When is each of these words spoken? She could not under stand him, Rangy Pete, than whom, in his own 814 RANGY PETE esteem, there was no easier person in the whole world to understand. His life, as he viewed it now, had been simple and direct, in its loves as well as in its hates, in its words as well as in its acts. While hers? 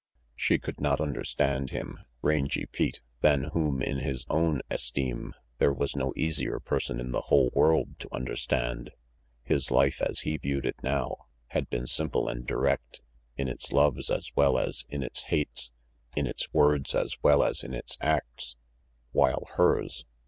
She 0.35 0.57
could 0.57 0.81
not 0.81 0.99
under 0.99 1.23
stand 1.23 1.69
him, 1.69 1.99
Rangy 2.23 2.65
Pete, 2.65 3.01
than 3.21 3.51
whom, 3.53 3.83
in 3.83 3.99
his 3.99 4.25
own 4.31 4.61
814 4.71 4.71
RANGY 4.71 4.73
PETE 4.73 4.79
esteem, 4.79 5.33
there 5.59 5.73
was 5.73 5.95
no 5.95 6.11
easier 6.17 6.59
person 6.59 6.99
in 6.99 7.11
the 7.11 7.21
whole 7.21 7.51
world 7.53 7.99
to 7.99 8.09
understand. 8.11 8.89
His 9.43 9.69
life, 9.69 10.01
as 10.01 10.21
he 10.21 10.37
viewed 10.37 10.65
it 10.65 10.81
now, 10.81 11.27
had 11.49 11.69
been 11.69 11.85
simple 11.85 12.27
and 12.27 12.47
direct, 12.47 13.01
in 13.37 13.47
its 13.47 13.71
loves 13.71 14.09
as 14.09 14.31
well 14.35 14.57
as 14.57 14.85
in 14.89 15.03
its 15.03 15.21
hates, 15.25 15.69
in 16.15 16.25
its 16.25 16.51
words 16.51 16.95
as 16.95 17.15
well 17.21 17.43
as 17.43 17.63
in 17.63 17.75
its 17.75 17.99
acts. 18.01 18.55
While 19.11 19.45
hers? 19.53 20.05